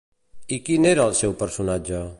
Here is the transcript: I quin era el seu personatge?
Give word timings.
I 0.57 0.59
quin 0.69 0.89
era 0.93 1.07
el 1.11 1.15
seu 1.21 1.37
personatge? 1.45 2.05